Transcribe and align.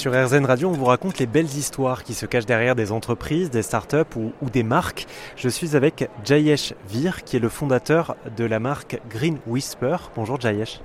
Sur 0.00 0.14
RZN 0.14 0.46
Radio, 0.46 0.70
on 0.70 0.72
vous 0.72 0.86
raconte 0.86 1.18
les 1.18 1.26
belles 1.26 1.44
histoires 1.44 2.04
qui 2.04 2.14
se 2.14 2.24
cachent 2.24 2.46
derrière 2.46 2.74
des 2.74 2.90
entreprises, 2.90 3.50
des 3.50 3.60
startups 3.60 4.16
ou, 4.16 4.32
ou 4.40 4.48
des 4.48 4.62
marques. 4.62 5.06
Je 5.36 5.50
suis 5.50 5.76
avec 5.76 6.08
Jayesh 6.24 6.72
Vir, 6.88 7.22
qui 7.22 7.36
est 7.36 7.38
le 7.38 7.50
fondateur 7.50 8.16
de 8.34 8.44
la 8.44 8.60
marque 8.60 8.98
Green 9.10 9.36
Whisper. 9.46 9.96
Bonjour 10.16 10.40
Jayesh. 10.40 10.80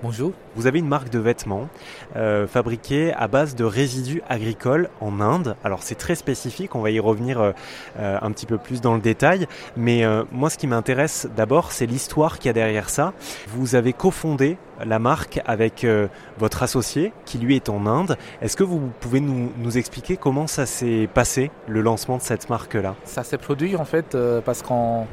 Bonjour. 0.00 0.30
Vous 0.54 0.68
avez 0.68 0.78
une 0.78 0.86
marque 0.86 1.10
de 1.10 1.18
vêtements 1.18 1.68
euh, 2.14 2.46
fabriquée 2.46 3.12
à 3.14 3.26
base 3.26 3.56
de 3.56 3.64
résidus 3.64 4.22
agricoles 4.28 4.90
en 5.00 5.20
Inde. 5.20 5.56
Alors 5.64 5.82
c'est 5.82 5.96
très 5.96 6.14
spécifique, 6.14 6.76
on 6.76 6.80
va 6.80 6.92
y 6.92 7.00
revenir 7.00 7.40
euh, 7.40 7.50
euh, 7.98 8.16
un 8.22 8.30
petit 8.30 8.46
peu 8.46 8.58
plus 8.58 8.80
dans 8.80 8.94
le 8.94 9.00
détail. 9.00 9.48
Mais 9.76 10.04
euh, 10.04 10.22
moi 10.30 10.50
ce 10.50 10.58
qui 10.58 10.68
m'intéresse 10.68 11.28
d'abord 11.36 11.72
c'est 11.72 11.86
l'histoire 11.86 12.38
qu'il 12.38 12.46
y 12.46 12.50
a 12.50 12.52
derrière 12.52 12.90
ça. 12.90 13.12
Vous 13.48 13.74
avez 13.74 13.92
cofondé 13.92 14.56
la 14.86 15.00
marque 15.00 15.40
avec 15.46 15.82
euh, 15.82 16.06
votre 16.38 16.62
associé 16.62 17.12
qui 17.24 17.38
lui 17.38 17.56
est 17.56 17.68
en 17.68 17.84
Inde. 17.86 18.16
Est-ce 18.40 18.56
que 18.56 18.62
vous 18.62 18.92
pouvez 19.00 19.18
nous, 19.18 19.50
nous 19.58 19.78
expliquer 19.78 20.16
comment 20.16 20.46
ça 20.46 20.64
s'est 20.64 21.08
passé, 21.12 21.50
le 21.66 21.80
lancement 21.80 22.18
de 22.18 22.22
cette 22.22 22.48
marque-là? 22.48 22.94
Ça 23.02 23.24
s'est 23.24 23.38
produit 23.38 23.74
en 23.74 23.84
fait 23.84 24.14
euh, 24.14 24.40
parce 24.44 24.62
qu'on 24.62 25.08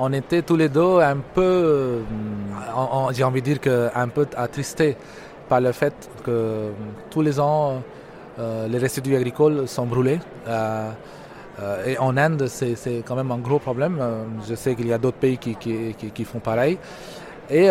on 0.00 0.12
était 0.14 0.40
tous 0.42 0.56
les 0.56 0.68
deux 0.70 0.98
un 1.00 1.18
peu, 1.34 1.42
euh, 1.42 1.98
j'ai 3.12 3.22
envie 3.22 3.40
de 3.42 3.44
dire 3.46 3.60
que 3.60 3.88
un 3.94 4.08
peu 4.08 4.26
attristés 4.36 4.96
par 5.48 5.60
le 5.60 5.72
fait 5.72 5.92
que 6.24 6.70
tous 7.10 7.20
les 7.20 7.38
ans 7.38 7.82
euh, 8.38 8.66
les 8.68 8.78
résidus 8.78 9.14
agricoles 9.14 9.68
sont 9.68 9.84
brûlés. 9.84 10.18
Euh, 10.48 10.90
et 11.86 11.98
en 11.98 12.16
Inde, 12.16 12.46
c'est 12.46 13.02
quand 13.06 13.14
même 13.14 13.30
un 13.30 13.36
gros 13.38 13.58
problème. 13.58 14.00
Je 14.48 14.54
sais 14.54 14.74
qu'il 14.74 14.86
y 14.86 14.94
a 14.94 14.98
d'autres 14.98 15.18
pays 15.18 15.36
qui, 15.36 16.24
font 16.24 16.38
pareil. 16.38 16.78
Et 17.50 17.68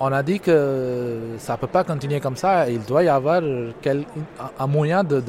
on 0.00 0.12
a 0.12 0.22
dit 0.22 0.38
que 0.40 1.18
ça 1.38 1.54
ne 1.54 1.58
peut 1.58 1.66
pas 1.66 1.84
continuer 1.84 2.20
comme 2.20 2.36
ça. 2.36 2.68
Il 2.68 2.80
doit 2.82 3.02
y 3.02 3.08
avoir 3.08 3.40
quel- 3.80 4.04
un- 4.58 4.66
moyen 4.66 5.02
de, 5.02 5.22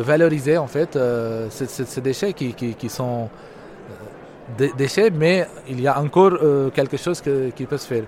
valoriser 0.00 0.58
en 0.58 0.66
fait 0.66 0.98
ces, 1.50 1.66
ces- 1.68 2.00
déchets 2.00 2.32
qui, 2.32 2.88
sont 2.88 3.28
déchets, 4.76 5.10
mais 5.10 5.46
il 5.68 5.80
y 5.80 5.86
a 5.86 5.98
encore 6.00 6.32
euh, 6.42 6.70
quelque 6.70 6.96
chose 6.96 7.20
qui 7.20 7.66
peut 7.66 7.78
se 7.78 7.86
faire. 7.86 8.04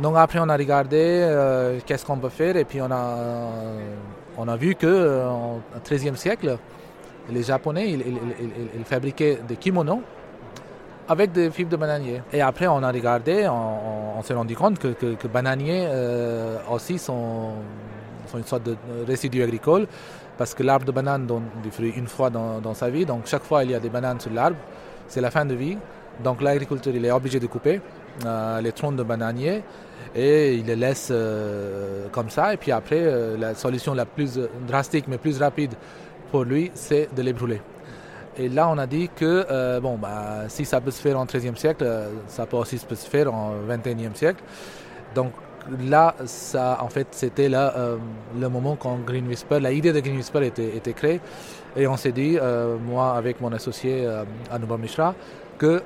Donc 0.00 0.16
après 0.16 0.38
on 0.40 0.48
a 0.48 0.56
regardé 0.56 0.98
euh, 0.98 1.78
qu'est-ce 1.84 2.04
qu'on 2.04 2.16
peut 2.16 2.28
faire 2.28 2.56
et 2.56 2.64
puis 2.64 2.80
on 2.80 2.90
a, 2.90 3.18
on 4.38 4.48
a 4.48 4.56
vu 4.56 4.74
que 4.74 4.86
euh, 4.86 5.28
au 5.28 5.60
XIIIe 5.84 6.16
siècle, 6.16 6.56
les 7.30 7.42
Japonais 7.42 7.90
ils, 7.90 8.84
fabriquaient 8.84 9.38
des 9.46 9.56
kimonos 9.56 10.00
avec 11.08 11.32
des 11.32 11.50
fibres 11.50 11.70
de 11.70 11.76
bananier. 11.76 12.22
Et 12.32 12.40
après, 12.40 12.68
on 12.68 12.82
a 12.82 12.90
regardé, 12.90 13.46
on, 13.48 14.22
s'est 14.22 14.34
rendu 14.34 14.56
compte 14.56 14.78
que, 14.78 14.88
que, 14.88 15.14
que 15.14 15.28
bananiers 15.28 15.86
euh, 15.88 16.58
aussi 16.70 16.98
sont, 16.98 17.50
sont 18.28 18.38
une 18.38 18.44
sorte 18.44 18.62
de 18.62 18.76
résidu 19.06 19.42
agricole 19.42 19.86
parce 20.38 20.54
que 20.54 20.62
l'arbre 20.62 20.86
de 20.86 20.92
banane 20.92 21.26
donne 21.26 21.44
du 21.62 21.70
fruit 21.70 21.92
une 21.96 22.06
fois 22.06 22.30
dans 22.30 22.74
sa 22.74 22.88
vie. 22.88 23.04
Donc, 23.04 23.26
chaque 23.26 23.42
fois, 23.42 23.64
il 23.64 23.72
y 23.72 23.74
a 23.74 23.80
des 23.80 23.90
bananes 23.90 24.20
sur 24.20 24.32
l'arbre. 24.32 24.56
C'est 25.08 25.20
la 25.20 25.30
fin 25.30 25.44
de 25.44 25.54
vie. 25.54 25.76
Donc, 26.22 26.42
l'agriculteur, 26.42 26.94
il 26.94 27.04
est 27.04 27.10
obligé 27.10 27.40
de 27.40 27.46
couper 27.46 27.80
euh, 28.26 28.60
les 28.60 28.72
troncs 28.72 28.94
de 28.94 29.02
bananier 29.02 29.62
et 30.14 30.54
il 30.54 30.66
les 30.66 30.76
laisse 30.76 31.08
euh, 31.10 32.08
comme 32.12 32.30
ça. 32.30 32.52
Et 32.52 32.56
puis 32.56 32.72
après, 32.72 33.00
euh, 33.00 33.36
la 33.38 33.54
solution 33.54 33.94
la 33.94 34.04
plus 34.04 34.38
drastique 34.66 35.06
mais 35.08 35.18
plus 35.18 35.38
rapide 35.38 35.74
pour 36.30 36.44
lui, 36.44 36.70
c'est 36.74 37.08
de 37.14 37.22
les 37.22 37.32
brûler. 37.32 37.60
Et 38.36 38.48
là, 38.48 38.68
on 38.68 38.78
a 38.78 38.86
dit 38.86 39.10
que 39.14 39.78
bon, 39.80 39.98
bah, 39.98 40.44
si 40.48 40.64
ça 40.64 40.80
peut 40.80 40.90
se 40.90 41.02
faire 41.02 41.18
en 41.18 41.26
13e 41.26 41.56
siècle, 41.56 41.86
ça 42.28 42.46
peut 42.46 42.56
aussi 42.56 42.78
se 42.78 42.86
faire 42.94 43.32
en 43.32 43.52
21e 43.68 44.14
siècle. 44.14 44.42
Donc 45.14 45.32
là, 45.88 46.14
ça, 46.26 46.78
en 46.80 46.88
fait, 46.88 47.06
c'était 47.12 47.48
là 47.48 47.72
euh, 47.76 47.96
le 48.38 48.48
moment 48.48 48.76
quand 48.76 48.98
Green 49.06 49.26
Whisper, 49.26 49.60
la 49.60 49.72
idée 49.72 49.92
de 49.92 50.00
Green 50.00 50.16
Whisper 50.16 50.44
était, 50.46 50.76
était 50.76 50.92
créée. 50.92 51.20
Et 51.76 51.86
on 51.86 51.96
s'est 51.96 52.12
dit, 52.12 52.36
euh, 52.40 52.76
moi 52.78 53.14
avec 53.16 53.40
mon 53.40 53.52
associé 53.52 54.04
euh, 54.06 54.24
Anubhav 54.50 54.78
Mishra, 54.80 55.14
que 55.58 55.82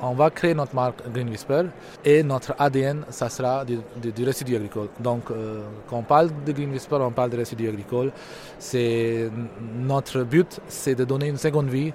on 0.00 0.12
va 0.14 0.30
créer 0.30 0.54
notre 0.54 0.74
marque 0.76 1.02
Green 1.12 1.28
Whisper 1.28 1.62
et 2.04 2.22
notre 2.22 2.54
ADN, 2.58 3.02
ça 3.10 3.28
sera 3.28 3.64
du, 3.64 3.78
du- 4.00 4.12
du 4.12 4.24
résidu 4.24 4.54
agricole. 4.54 4.86
Donc, 5.00 5.22
quand 5.90 5.96
on 5.98 6.02
parle 6.04 6.30
de 6.46 6.52
Green 6.52 6.70
Whisper, 6.70 6.98
on 7.00 7.10
parle 7.10 7.30
de 7.30 7.36
résidu 7.38 7.68
agricole. 7.68 8.12
C'est 8.60 9.28
notre 9.76 10.22
but, 10.22 10.60
c'est 10.68 10.94
de 10.94 11.04
donner 11.04 11.26
une 11.26 11.36
seconde 11.36 11.68
vie 11.68 11.92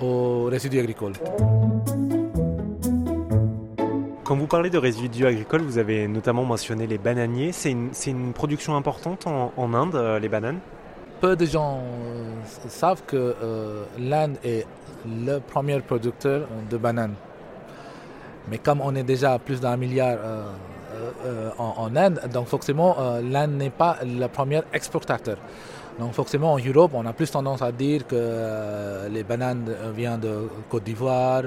aux 0.00 0.44
résidus 0.44 0.78
agricoles. 0.78 1.14
Quand 4.30 4.36
vous 4.36 4.46
parlez 4.46 4.70
de 4.70 4.78
résidus 4.78 5.26
agricoles, 5.26 5.62
vous 5.62 5.78
avez 5.78 6.06
notamment 6.06 6.44
mentionné 6.44 6.86
les 6.86 6.98
bananiers. 6.98 7.50
C'est 7.50 7.72
une, 7.72 8.32
production 8.32 8.76
importante 8.76 9.26
en, 9.26 9.74
Inde, 9.74 9.96
euh, 9.96 10.20
les 10.20 10.28
bananes? 10.28 10.60
Peu 11.20 11.34
de 11.34 11.44
gens 11.44 11.80
euh, 11.80 12.34
savent 12.68 13.02
que 13.08 13.16
euh, 13.42 13.82
l'Inde 13.98 14.36
est 14.44 14.68
le 15.04 15.40
premier 15.40 15.80
producteur 15.80 16.46
de 16.70 16.76
bananes. 16.76 17.14
Mais 18.48 18.58
comme 18.58 18.80
on 18.80 18.94
est 18.94 19.02
déjà 19.02 19.32
à 19.32 19.40
plus 19.40 19.60
d'un 19.60 19.76
milliard 19.76 20.18
en, 21.58 21.74
en 21.78 21.96
Inde, 21.96 22.20
donc 22.32 22.46
forcément 22.46 22.98
l'Inde 23.24 23.54
n'est 23.54 23.70
pas 23.70 23.96
le 24.04 24.28
premier 24.28 24.60
exportateur. 24.72 25.38
Donc 26.00 26.14
forcément 26.14 26.54
en 26.54 26.58
Europe, 26.58 26.92
on 26.94 27.04
a 27.04 27.12
plus 27.12 27.30
tendance 27.30 27.60
à 27.60 27.70
dire 27.72 28.06
que 28.06 28.16
euh, 28.16 29.06
les 29.10 29.22
bananes 29.22 29.66
euh, 29.68 29.92
viennent 29.94 30.18
de 30.18 30.48
Côte 30.70 30.82
d'Ivoire 30.84 31.42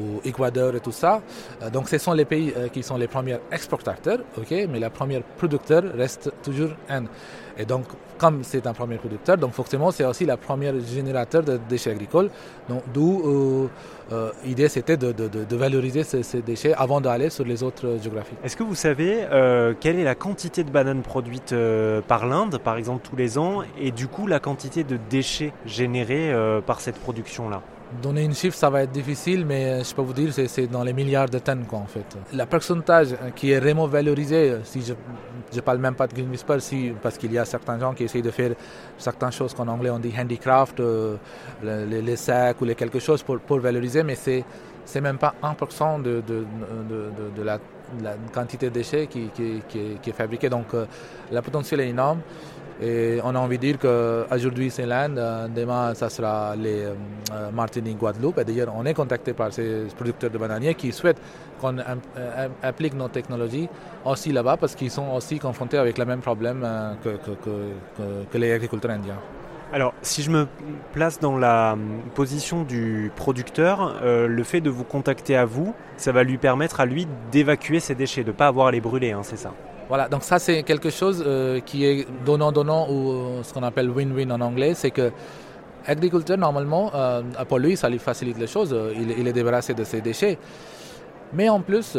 ou 0.00 0.22
Équateur 0.24 0.74
et 0.74 0.80
tout 0.80 0.90
ça. 0.90 1.20
Euh, 1.62 1.68
donc 1.68 1.86
ce 1.86 1.98
sont 1.98 2.14
les 2.14 2.24
pays 2.24 2.50
qui 2.72 2.82
sont 2.82 2.96
les 2.96 3.08
premiers 3.08 3.36
exportateurs, 3.52 4.20
ok, 4.38 4.54
mais 4.70 4.78
la 4.78 4.88
première 4.88 5.22
producteur 5.22 5.82
reste 5.94 6.32
toujours 6.42 6.70
Inde. 6.88 7.08
Et 7.60 7.66
donc, 7.66 7.84
comme 8.16 8.42
c'est 8.42 8.66
un 8.66 8.72
premier 8.72 8.96
producteur, 8.96 9.36
donc 9.36 9.52
forcément, 9.52 9.90
c'est 9.90 10.04
aussi 10.04 10.24
la 10.24 10.38
première 10.38 10.74
générateur 10.80 11.42
de 11.42 11.60
déchets 11.68 11.90
agricoles. 11.90 12.30
Donc, 12.70 12.82
d'où 12.94 13.22
euh, 13.22 13.66
euh, 14.12 14.30
l'idée, 14.46 14.68
c'était 14.68 14.96
de, 14.96 15.56
valoriser 15.56 16.02
ces, 16.04 16.40
déchets 16.40 16.72
avant 16.72 17.02
d'aller 17.02 17.28
sur 17.28 17.44
les 17.44 17.62
autres 17.62 17.98
géographies. 18.02 18.34
Est-ce 18.42 18.56
que 18.56 18.62
vous 18.62 18.74
savez 18.74 19.24
euh, 19.30 19.74
quelle 19.78 19.98
est 19.98 20.04
la 20.04 20.14
quantité 20.14 20.64
de 20.64 20.70
bananes 20.70 21.02
produites 21.02 21.52
euh, 21.52 22.00
par 22.00 22.24
l'Inde, 22.26 22.56
par 22.58 22.78
exemple, 22.78 23.06
tous 23.08 23.16
les 23.16 23.36
ans, 23.36 23.62
et 23.78 23.90
du 23.90 24.08
coup 24.08 24.26
la 24.26 24.40
quantité 24.40 24.82
de 24.82 24.98
déchets 25.10 25.52
générés 25.66 26.32
euh, 26.32 26.62
par 26.62 26.80
cette 26.80 26.96
production-là? 26.96 27.60
Donner 28.00 28.22
une 28.22 28.34
chiffre, 28.34 28.56
ça 28.56 28.70
va 28.70 28.82
être 28.84 28.92
difficile, 28.92 29.44
mais 29.44 29.82
je 29.82 29.92
peux 29.92 30.02
vous 30.02 30.12
dire, 30.12 30.32
c'est, 30.32 30.46
c'est 30.46 30.68
dans 30.68 30.84
les 30.84 30.92
milliards 30.92 31.28
de 31.28 31.40
tonnes, 31.40 31.64
quoi, 31.66 31.80
en 31.80 31.86
fait. 31.86 32.06
Le 32.32 32.44
pourcentage 32.46 33.16
qui 33.34 33.50
est 33.50 33.58
vraiment 33.58 33.88
valorisé, 33.88 34.58
si 34.62 34.80
je 34.80 34.94
ne 35.56 35.60
parle 35.60 35.78
même 35.78 35.96
pas 35.96 36.06
de 36.06 36.14
Green 36.14 36.30
Whisper, 36.30 36.60
si, 36.60 36.92
parce 37.02 37.18
qu'il 37.18 37.32
y 37.32 37.38
a 37.38 37.44
certains 37.44 37.80
gens 37.80 37.92
qui 37.92 38.04
essayent 38.04 38.22
de 38.22 38.30
faire 38.30 38.52
certaines 38.96 39.32
choses 39.32 39.54
qu'en 39.54 39.66
anglais 39.66 39.90
on 39.90 39.98
dit 39.98 40.12
handicraft, 40.16 40.78
euh, 40.78 41.16
le- 41.64 41.84
les, 42.00 42.14
sacs 42.16 42.60
ou 42.60 42.64
les 42.64 42.76
quelque 42.76 43.00
chose 43.00 43.24
pour, 43.24 43.58
valoriser, 43.58 44.04
mais 44.04 44.14
c'est 44.14 44.44
c'est 44.84 45.00
même 45.00 45.18
pas 45.18 45.34
1% 45.42 46.02
de, 46.02 46.22
de, 46.26 46.44
de, 47.36 47.42
la, 47.42 47.58
la 48.02 48.14
quantité 48.32 48.66
de 48.70 48.74
déchets 48.74 49.06
qui, 49.08 49.28
qui, 49.34 50.10
est, 50.10 50.12
fabriquée. 50.12 50.48
Donc 50.48 50.74
euh, 50.74 50.86
le 51.30 51.40
potentiel 51.42 51.80
est 51.80 51.88
énorme. 51.88 52.20
Et 52.82 53.18
on 53.22 53.34
a 53.34 53.38
envie 53.38 53.58
de 53.58 53.62
dire 53.62 53.78
qu'aujourd'hui 53.78 54.70
c'est 54.70 54.86
l'Inde, 54.86 55.18
euh, 55.18 55.48
demain 55.48 55.92
ça 55.94 56.08
sera 56.08 56.56
les 56.56 56.84
euh, 56.84 56.94
euh, 57.32 57.50
Martinique, 57.50 57.98
Guadeloupe. 57.98 58.38
Et 58.38 58.44
d'ailleurs 58.44 58.72
on 58.74 58.86
est 58.86 58.94
contacté 58.94 59.34
par 59.34 59.52
ces 59.52 59.86
producteurs 59.96 60.30
de 60.30 60.38
bananiers 60.38 60.74
qui 60.74 60.90
souhaitent 60.90 61.20
qu'on 61.60 61.76
euh, 61.78 62.48
applique 62.62 62.94
nos 62.94 63.08
technologies 63.08 63.68
aussi 64.04 64.32
là-bas 64.32 64.56
parce 64.56 64.74
qu'ils 64.74 64.90
sont 64.90 65.10
aussi 65.10 65.38
confrontés 65.38 65.76
avec 65.76 65.98
le 65.98 66.06
même 66.06 66.20
problème 66.20 66.66
que, 67.04 68.38
les 68.38 68.52
agriculteurs 68.52 68.92
indiens. 68.92 69.18
Alors, 69.72 69.92
si 70.02 70.22
je 70.22 70.30
me 70.30 70.48
place 70.92 71.20
dans 71.20 71.36
la 71.36 71.74
hum, 71.74 72.00
position 72.14 72.62
du 72.62 73.12
producteur, 73.14 74.00
le 74.02 74.42
fait 74.42 74.60
de 74.60 74.70
vous 74.70 74.84
contacter 74.84 75.36
à 75.36 75.44
vous, 75.44 75.74
ça 75.98 76.12
va 76.12 76.24
lui 76.24 76.38
permettre 76.38 76.80
à 76.80 76.86
lui 76.86 77.06
d'évacuer 77.30 77.78
ses 77.78 77.94
déchets, 77.94 78.22
de 78.24 78.28
ne 78.28 78.36
pas 78.36 78.46
avoir 78.46 78.68
à 78.68 78.70
les 78.72 78.80
brûler, 78.80 79.12
hein, 79.12 79.20
c'est 79.22 79.36
ça? 79.36 79.52
Voilà, 79.90 80.08
donc 80.08 80.22
ça 80.22 80.38
c'est 80.38 80.62
quelque 80.62 80.88
chose 80.88 81.20
euh, 81.26 81.58
qui 81.58 81.84
est 81.84 82.06
donnant-donnant 82.24 82.88
ou 82.88 83.10
euh, 83.10 83.42
ce 83.42 83.52
qu'on 83.52 83.64
appelle 83.64 83.90
win-win 83.90 84.30
en 84.30 84.40
anglais, 84.40 84.72
c'est 84.74 84.92
que 84.92 85.10
agriculteur 85.84 86.38
normalement, 86.38 86.92
euh, 86.94 87.22
pour 87.48 87.58
lui 87.58 87.76
ça 87.76 87.88
lui 87.88 87.98
facilite 87.98 88.38
les 88.38 88.46
choses, 88.46 88.72
il, 88.94 89.26
est 89.26 89.32
débarrassé 89.32 89.74
de 89.74 89.82
ses 89.82 90.00
déchets, 90.00 90.38
mais 91.32 91.48
en 91.48 91.60
plus 91.60 91.98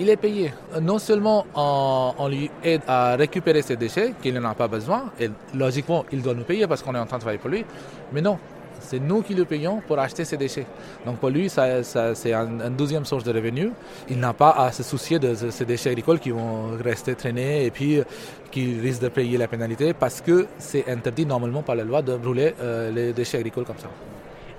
il 0.00 0.10
est 0.10 0.16
payé. 0.16 0.52
Non 0.82 0.98
seulement 0.98 1.46
on 1.54 2.26
lui 2.26 2.50
aide 2.64 2.82
à 2.88 3.14
récupérer 3.14 3.62
ses 3.62 3.76
déchets 3.76 4.12
qu'il 4.20 4.34
n'en 4.34 4.50
a 4.50 4.54
pas 4.56 4.66
besoin, 4.66 5.04
et 5.20 5.30
logiquement 5.54 6.04
il 6.10 6.22
doit 6.22 6.34
nous 6.34 6.42
payer 6.42 6.66
parce 6.66 6.82
qu'on 6.82 6.96
est 6.96 6.98
en 6.98 7.06
train 7.06 7.18
de 7.18 7.22
travailler 7.22 7.38
pour 7.38 7.50
lui, 7.50 7.64
mais 8.12 8.22
non. 8.22 8.38
C'est 8.80 8.98
nous 8.98 9.22
qui 9.22 9.34
le 9.34 9.44
payons 9.44 9.80
pour 9.86 9.98
acheter 9.98 10.24
ses 10.24 10.36
déchets. 10.36 10.66
Donc 11.06 11.18
pour 11.18 11.30
lui, 11.30 11.48
ça, 11.48 11.82
ça- 11.82 12.14
c'est 12.14 12.32
un, 12.32 12.46
une 12.66 12.76
deuxième 12.76 13.04
source 13.04 13.24
de 13.24 13.32
revenus. 13.32 13.70
Il 14.08 14.18
n'a 14.18 14.32
pas 14.32 14.50
à 14.50 14.72
se 14.72 14.82
soucier 14.82 15.18
de 15.18 15.34
ce- 15.34 15.50
ces 15.50 15.64
déchets 15.64 15.90
agricoles 15.90 16.18
qui 16.18 16.30
vont 16.30 16.76
rester 16.82 17.14
traînés 17.14 17.64
et 17.66 17.70
puis 17.70 17.98
euh, 17.98 18.04
qui 18.50 18.80
risquent 18.80 19.02
de 19.02 19.08
payer 19.08 19.38
la 19.38 19.46
pénalité 19.48 19.92
parce 19.94 20.20
que 20.20 20.46
c'est 20.58 20.88
interdit 20.88 21.26
normalement 21.26 21.62
par 21.62 21.76
la 21.76 21.84
loi 21.84 22.02
de 22.02 22.16
brûler 22.16 22.54
euh, 22.60 22.90
les 22.90 23.12
déchets 23.12 23.38
agricoles 23.38 23.64
comme 23.64 23.78
ça. 23.78 23.88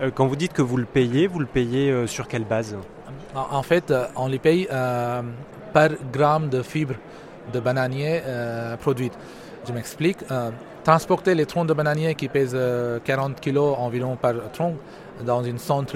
Euh, 0.01 0.09
Quand 0.13 0.27
vous 0.27 0.35
dites 0.35 0.53
que 0.53 0.61
vous 0.61 0.77
le 0.77 0.85
payez, 0.85 1.27
vous 1.27 1.39
le 1.39 1.45
payez 1.45 2.07
sur 2.07 2.27
quelle 2.27 2.45
base? 2.45 2.75
En, 3.35 3.63
fait, 3.63 3.93
on 4.15 4.27
les 4.27 4.39
paye 4.39 4.67
euh, 4.71 5.21
par 5.73 5.89
gramme 6.11 6.49
de 6.49 6.61
fibres 6.61 6.95
de 7.53 7.59
bananier 7.59 8.21
euh, 8.25 8.75
produites. 8.77 9.17
Je 9.67 9.71
m'explique. 9.73 10.17
Transporter 10.83 11.35
les 11.35 11.45
troncs 11.45 11.67
de 11.67 11.73
bananiers 11.73 12.15
qui 12.15 12.27
pèsent 12.27 12.57
40 13.03 13.39
kg 13.39 13.57
environ 13.57 14.15
par 14.15 14.33
tronc 14.53 14.75
dans 15.25 15.43
une 15.43 15.59
centre 15.59 15.95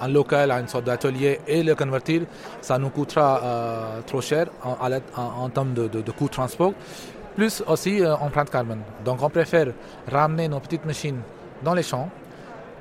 un 0.00 0.08
local, 0.08 0.50
à 0.50 0.60
une 0.60 0.68
sorte 0.68 0.84
d'atelier 0.84 1.40
et 1.48 1.62
le 1.62 1.74
convertir, 1.74 2.22
ça 2.60 2.78
nous 2.78 2.90
coûtera 2.90 3.40
trop 4.06 4.20
cher 4.20 4.46
en, 4.62 5.48
termes 5.48 5.74
de, 5.74 5.88
de, 5.88 6.10
coût 6.12 6.26
de 6.26 6.30
transport 6.30 6.72
plus 7.34 7.62
aussi 7.66 8.02
euh, 8.02 8.14
empreinte 8.16 8.50
carbone. 8.50 8.80
Donc 9.04 9.22
on 9.22 9.30
préfère 9.30 9.68
ramener 10.10 10.48
nos 10.48 10.60
petites 10.60 10.84
machines 10.84 11.20
dans 11.62 11.74
les 11.74 11.82
champs, 11.82 12.08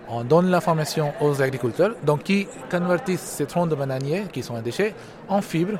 on 0.10 0.24
donne 0.24 0.50
l'information 0.50 1.13
aux 1.22 1.42
agriculteurs, 1.42 1.95
donc 2.04 2.24
qui 2.24 2.48
convertissent 2.69 3.22
ces 3.22 3.45
troncs 3.45 3.69
de 3.69 3.75
bananiers, 3.75 4.24
qui 4.31 4.42
sont 4.42 4.56
un 4.56 4.62
déchet, 4.62 4.94
en 5.28 5.42
fibres. 5.42 5.78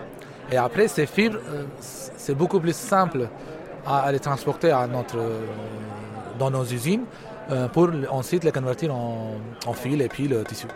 Et 0.52 0.58
après, 0.58 0.88
ces 0.88 1.06
fibres, 1.06 1.40
euh, 1.50 1.64
c'est 1.80 2.36
beaucoup 2.36 2.60
plus 2.60 2.76
simple 2.76 3.28
à, 3.86 4.12
les 4.12 4.20
transporter 4.20 4.72
à 4.72 4.88
notre, 4.88 5.18
euh, 5.18 5.46
dans 6.38 6.52
nos 6.52 6.66
usines 6.66 7.04
pour 7.74 7.90
ensuite 8.12 8.44
les 8.44 8.52
convertir 8.52 8.94
en, 8.94 9.32
en 9.66 9.74
fil 9.74 10.04
et 10.04 10.08
puis 10.08 10.28
le 10.28 10.44
tissu. 10.44 10.68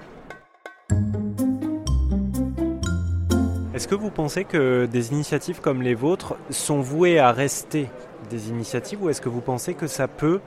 Est-ce 3.73 3.87
que 3.87 3.95
vous 3.95 4.11
pensez 4.11 4.43
que 4.43 4.85
des 4.85 5.11
initiatives 5.11 5.59
comme 5.59 5.81
les 5.81 5.93
vôtres 5.93 6.35
sont 6.49 6.79
vouées 6.79 7.19
à 7.19 7.31
rester 7.31 7.89
des 8.29 8.49
initiatives 8.49 9.03
ou 9.03 9.09
est-ce 9.09 9.19
que 9.19 9.29
vous 9.29 9.41
pensez 9.41 9.73
que 9.73 9.87
ça 9.87 10.07
peut 10.07 10.39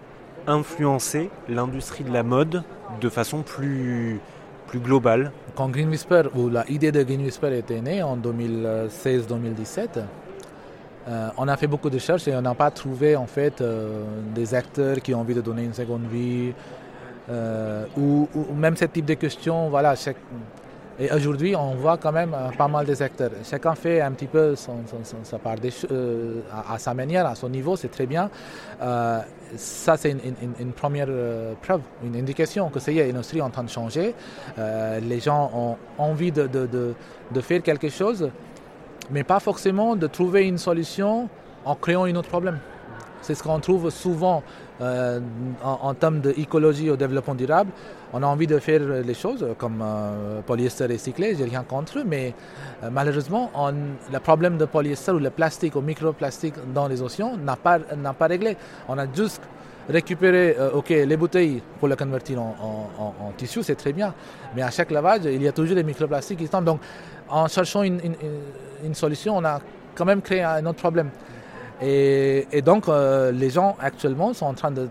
influencer 0.47 1.29
l'industrie 1.49 2.05
de 2.05 2.13
la 2.13 2.23
mode 2.23 2.63
de 3.01 3.09
façon 3.09 3.43
plus, 3.43 4.21
plus 4.69 4.79
globale? 4.79 5.33
Quand 5.55 5.69
Green 5.69 5.89
Whisper, 5.89 6.23
ou 6.35 6.49
la 6.49 6.69
idée 6.71 6.93
de 6.93 7.03
Green 7.03 7.21
Whisper 7.21 7.57
était 7.57 7.81
née 7.81 8.03
en 8.03 8.17
2016-2017, 8.17 10.05
euh, 11.09 11.29
on 11.37 11.47
a 11.47 11.57
fait 11.57 11.69
beaucoup 11.69 11.89
de 11.89 11.95
recherches 11.95 12.27
et 12.27 12.35
on 12.35 12.43
n'a 12.43 12.55
pas 12.55 12.71
trouvé 12.71 13.15
en 13.15 13.27
fait 13.27 13.61
euh, 13.61 14.03
des 14.35 14.55
acteurs 14.55 14.97
qui 14.97 15.15
ont 15.15 15.21
envie 15.21 15.35
de 15.35 15.41
donner 15.41 15.63
une 15.63 15.75
seconde 15.75 16.07
vie 16.11 16.53
euh, 17.31 17.85
ou, 17.97 18.29
même 18.57 18.77
ce 18.77 18.87
type 18.87 19.05
de 19.05 19.15
questions. 19.15 19.69
Voilà, 19.69 19.95
et 20.99 21.13
aujourd'hui, 21.13 21.55
on 21.55 21.75
voit 21.75 21.99
quand 21.99 22.11
même 22.11 22.35
pas 22.57 22.69
mal 22.69 22.87
des 22.87 23.03
acteurs. 23.03 23.31
Chacun 23.45 23.75
fait 23.75 24.01
un 24.01 24.13
petit 24.13 24.27
peu 24.27 24.55
sa 24.57 25.39
part 25.39 25.57
à, 26.71 26.79
sa 26.79 26.95
manière, 26.95 27.27
à 27.27 27.35
son 27.35 27.51
niveau, 27.51 27.77
c'est 27.77 27.91
très 27.91 28.07
bien. 28.07 28.31
Ça, 28.81 29.97
c'est 29.99 30.11
une, 30.13 30.73
première 30.73 31.09
preuve, 31.61 31.83
une 32.03 32.17
indication 32.17 32.71
que 32.71 32.81
c'est 32.81 32.95
une 32.95 33.15
industrie 33.15 33.43
en 33.43 33.51
train 33.51 33.65
de 33.65 33.69
changer. 33.69 34.15
les 34.57 35.21
gens 35.21 35.51
ont 35.55 35.77
envie 35.99 36.33
de, 36.33 36.95
faire 37.43 37.63
quelque 37.63 37.91
chose, 37.91 38.31
mais 39.11 39.25
pas 39.25 39.41
forcément 39.41 39.97
de 39.97 40.07
trouver 40.07 40.47
une 40.47 40.59
solution 40.59 41.29
en 41.65 41.75
créant 41.75 42.05
un 42.05 42.15
autre 42.15 42.29
problème. 42.29 42.59
C'est 43.23 43.35
ce 43.35 43.43
qu'on 43.43 43.59
trouve 43.59 43.91
souvent 43.91 44.43
euh, 44.81 45.21
en, 45.63 45.95
termes 45.95 46.21
d'écologie 46.21 46.91
au 46.91 46.97
développement 46.97 47.35
durable. 47.35 47.71
On 48.13 48.23
a 48.23 48.27
envie 48.27 48.47
de 48.47 48.59
faire 48.59 48.81
les 48.81 49.15
choses 49.15 49.45
comme 49.59 49.83
euh, 49.83 50.41
polyester 50.43 50.87
recyclé, 50.87 51.35
j'ai 51.35 51.45
rien 51.45 51.63
contre, 51.63 52.03
mais 52.07 52.35
euh, 52.85 52.89
malheureusement, 52.93 53.51
le 54.13 54.19
problème 54.21 54.59
de 54.59 54.65
polyester 54.65 55.13
ou 55.13 55.19
le 55.19 55.31
plastique 55.31 55.77
ou 55.77 55.81
microplastique 55.81 56.55
dans 56.73 56.89
les 56.89 57.03
océans 57.03 57.37
n'a 57.37 57.57
pas, 57.57 57.79
n'a 57.97 58.13
pas 58.13 58.27
réglé. 58.27 58.57
On 58.89 58.99
a 58.99 59.07
juste 59.13 59.43
récupéré 59.89 60.57
les 60.89 61.17
bouteilles 61.17 61.63
pour 61.79 61.89
les 61.89 61.95
convertir 61.97 62.41
en, 62.43 63.33
tissu, 63.37 63.63
c'est 63.63 63.77
très 63.77 63.93
bien, 63.93 64.13
mais 64.55 64.63
à 64.63 64.71
chaque 64.71 64.91
lavage, 64.91 65.23
il 65.27 65.41
y 65.43 65.47
a 65.49 65.53
toujours 65.53 65.77
des 65.77 65.85
microplastiques 65.85 66.39
qui 66.39 66.49
tombent. 66.49 66.65
Donc, 66.65 66.81
en 67.29 67.47
cherchant 67.47 67.83
une, 67.83 68.01
une 68.85 68.95
solution, 68.95 69.37
on 69.37 69.45
a 69.45 69.61
quand 69.95 70.05
même 70.05 70.23
créé 70.23 70.43
un 70.43 70.65
autre 70.67 70.79
problème. 70.79 71.11
Et, 71.83 72.63
donc, 72.65 72.89
euh, 72.89 73.31
les 73.33 73.51
gens 73.51 73.77
actuellement 73.81 74.33
sont 74.33 74.47
en 74.47 74.55
train 74.55 74.71
de, 74.71 74.89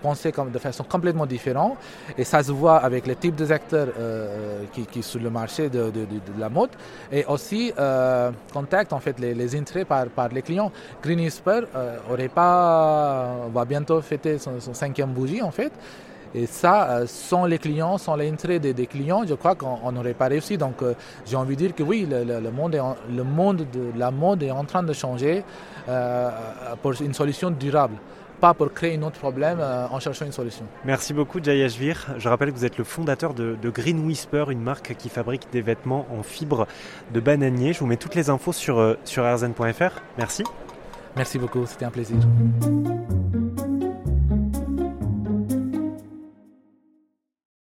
penser 0.00 0.30
comme, 0.30 0.50
de 0.50 0.58
façon 0.58 0.84
complètement 0.84 1.26
différente. 1.26 1.76
Et 2.16 2.24
ça 2.24 2.42
se 2.42 2.52
voit 2.52 2.76
avec 2.76 3.06
les 3.06 3.16
types 3.16 3.34
d'acteurs 3.34 3.88
euh, 3.98 4.62
qui, 4.72 4.86
qui 4.86 5.02
sont 5.02 5.08
sur 5.08 5.20
le 5.20 5.30
marché 5.30 5.68
de, 5.68 5.90
la 6.38 6.48
mode. 6.48 6.70
Et 7.10 7.24
aussi, 7.24 7.72
euh, 7.78 8.30
contact 8.52 8.92
en 8.92 9.00
fait 9.00 9.18
les, 9.18 9.34
les 9.34 9.56
intérêts 9.56 9.84
par, 9.84 10.06
par 10.06 10.28
les 10.28 10.42
clients. 10.42 10.70
Green 11.02 11.20
Whisper 11.20 11.62
aurait 12.10 12.28
pas, 12.28 13.48
va 13.52 13.64
bientôt 13.64 14.00
fêter 14.00 14.38
son, 14.38 14.60
son 14.60 14.74
cinquième 14.74 15.10
bougie 15.10 15.42
en 15.42 15.50
fait. 15.50 15.72
Et 16.34 16.46
ça, 16.46 16.90
euh, 16.90 17.06
sans 17.06 17.46
les 17.46 17.58
clients, 17.58 17.98
sans 17.98 18.16
l'entrée 18.16 18.58
des, 18.58 18.86
clients, 18.86 19.24
je 19.26 19.34
crois 19.34 19.54
qu'on 19.54 19.90
n'aurait 19.92 20.14
pas 20.14 20.28
réussi. 20.28 20.58
Donc 20.58 20.82
euh, 20.82 20.94
j'ai 21.26 21.36
envie 21.36 21.56
de 21.56 21.60
dire 21.60 21.74
que 21.74 21.82
oui, 21.82 22.06
le, 22.08 22.50
monde, 22.50 22.74
est 22.74 22.80
le 23.14 23.24
monde 23.24 23.66
de 23.72 23.98
la 23.98 24.10
mode 24.10 24.42
est 24.42 24.50
en 24.50 24.64
train 24.64 24.82
de 24.82 24.92
changer 24.92 25.42
euh, 25.88 26.30
pour 26.82 27.00
une 27.00 27.14
solution 27.14 27.50
durable 27.50 27.96
pas 28.40 28.54
pour 28.54 28.72
créer 28.72 28.96
un 28.96 29.02
autre 29.02 29.18
problème 29.18 29.58
en 29.60 29.98
cherchant 29.98 30.24
une 30.24 30.30
solution. 30.30 30.64
Merci 30.84 31.12
beaucoup 31.12 31.42
Jayashvir. 31.42 32.06
Je 32.18 32.28
rappelle 32.28 32.52
que 32.52 32.56
vous 32.56 32.64
êtes 32.64 32.78
le 32.78 32.84
fondateur 32.84 33.34
de, 33.34 33.56
Green 33.68 33.98
Whisper, 34.06 34.44
une 34.50 34.62
marque 34.62 34.94
qui 34.96 35.08
fabrique 35.08 35.50
des 35.50 35.60
vêtements 35.60 36.06
en 36.16 36.22
fibre 36.22 36.68
de 37.12 37.18
bananier. 37.18 37.72
Je 37.72 37.80
vous 37.80 37.86
mets 37.86 37.96
toutes 37.96 38.14
les 38.14 38.30
infos 38.30 38.52
sur, 38.52 38.96
sur 39.02 39.24
rzn.fr. 39.24 40.00
Merci. 40.18 40.44
Merci 41.16 41.36
beaucoup, 41.40 41.66
c'était 41.66 41.86
un 41.86 41.90
plaisir. 41.90 42.18